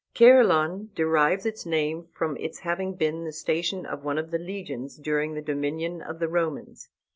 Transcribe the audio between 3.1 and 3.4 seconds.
the